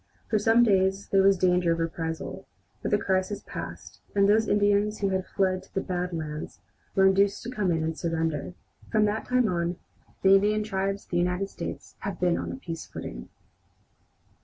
[0.31, 2.47] For some days there was danger of a reprisal,
[2.81, 6.59] but the crisis passed, and those Indians who had fled to the "Bad Lands"
[6.95, 8.55] were induced to come in and surrender.
[8.91, 9.75] From that time on
[10.23, 13.29] the Indian tribes of the United States have been on a peace footing.